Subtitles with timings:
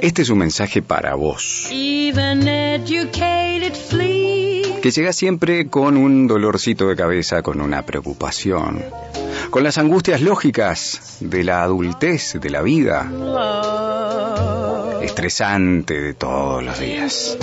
[0.00, 1.68] Este es un mensaje para vos,
[4.82, 8.84] que llega siempre con un dolorcito de cabeza, con una preocupación,
[9.50, 13.10] con las angustias lógicas de la adultez, de la vida,
[15.02, 17.36] estresante de todos los días.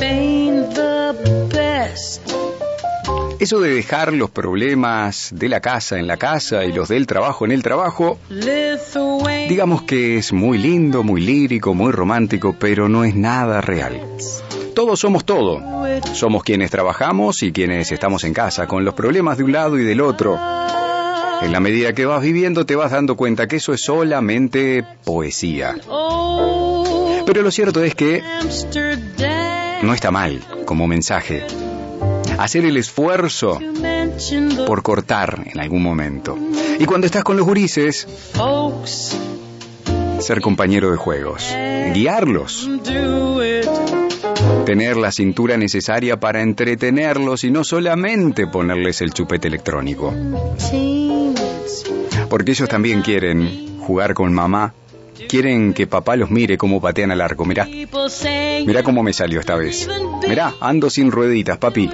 [3.40, 7.46] Eso de dejar los problemas de la casa en la casa y los del trabajo
[7.46, 8.18] en el trabajo,
[9.50, 14.02] digamos que es muy lindo, muy lírico, muy romántico, pero no es nada real.
[14.74, 15.62] Todos somos todo.
[16.14, 19.84] Somos quienes trabajamos y quienes estamos en casa, con los problemas de un lado y
[19.84, 20.40] del otro.
[21.42, 25.76] En la medida que vas viviendo te vas dando cuenta que eso es solamente poesía.
[27.26, 28.22] Pero lo cierto es que
[29.82, 31.46] no está mal como mensaje.
[32.38, 33.60] Hacer el esfuerzo
[34.66, 36.38] por cortar en algún momento.
[36.80, 38.08] Y cuando estás con los gurises,
[40.20, 41.48] ser compañero de juegos,
[41.94, 42.70] guiarlos,
[44.66, 50.14] tener la cintura necesaria para entretenerlos y no solamente ponerles el chupete electrónico.
[52.30, 54.74] Porque ellos también quieren jugar con mamá,
[55.30, 57.46] quieren que papá los mire cómo patean al arco.
[57.46, 59.88] Mirá, mirá cómo me salió esta vez.
[60.28, 61.90] Mirá, ando sin rueditas, papi.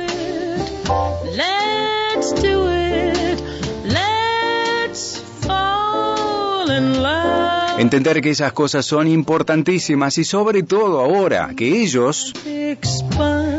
[1.26, 3.42] Let's do it.
[3.86, 7.80] Let's fall in love.
[7.80, 12.34] Entender que esas cosas son importantísimas y sobre todo ahora que ellos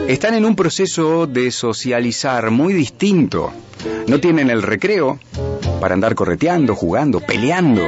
[0.09, 3.53] están en un proceso de socializar muy distinto.
[4.07, 5.19] No tienen el recreo
[5.81, 7.83] para andar correteando, jugando, peleando.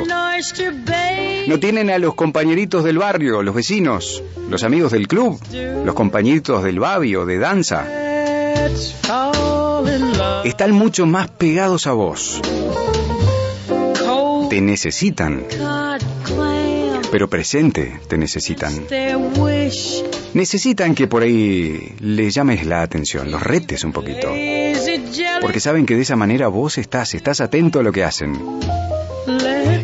[1.47, 5.39] No tienen a los compañeritos del barrio, los vecinos, los amigos del club,
[5.85, 8.04] los compañeritos del babio, de danza.
[10.45, 12.41] Están mucho más pegados a vos.
[14.51, 15.45] Te necesitan,
[17.11, 18.87] pero presente te necesitan.
[20.35, 24.29] Necesitan que por ahí les llames la atención, los retes un poquito.
[25.41, 28.39] Porque saben que de esa manera vos estás, estás atento a lo que hacen.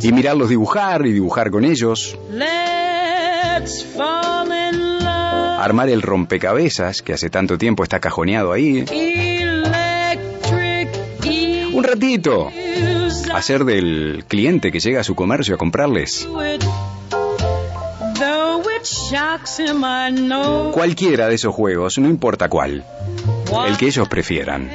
[0.03, 2.19] Y mirarlos dibujar y dibujar con ellos.
[5.61, 8.85] Armar el rompecabezas que hace tanto tiempo está cajoneado ahí.
[11.73, 12.51] Un ratito.
[13.35, 16.27] Hacer del cliente que llega a su comercio a comprarles.
[20.73, 22.83] Cualquiera de esos juegos, no importa cuál.
[23.67, 24.71] El que ellos prefieran.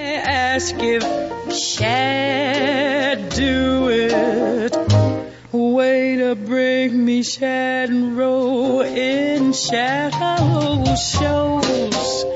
[10.95, 12.27] Shows.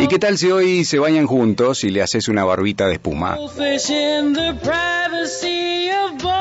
[0.00, 3.36] ¿Y qué tal si hoy se bañan juntos y le haces una barbita de espuma?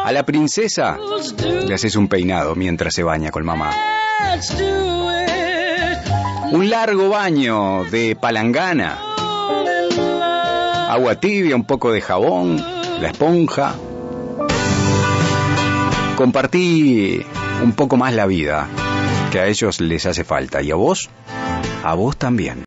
[0.03, 0.97] A la princesa
[1.65, 3.71] le haces un peinado mientras se baña con mamá.
[6.51, 8.99] Un largo baño de palangana,
[10.89, 12.57] agua tibia, un poco de jabón,
[13.01, 13.75] la esponja.
[16.15, 17.23] Compartí
[17.61, 18.67] un poco más la vida,
[19.31, 20.61] que a ellos les hace falta.
[20.61, 21.09] ¿Y a vos?
[21.83, 22.65] A vos también.